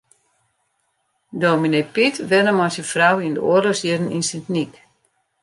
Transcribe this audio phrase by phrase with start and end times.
[1.41, 4.73] Dominee Pyt wennet mei syn frou yn de oarlochsjierren yn Sint Nyk.